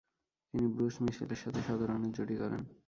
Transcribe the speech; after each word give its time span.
তিনি 0.49 0.65
ব্রুস 0.75 0.95
মিচেলের 1.03 1.39
সাথে 1.43 1.59
শতরানের 1.67 2.11
জুটি 2.15 2.35
গড়েন। 2.41 2.63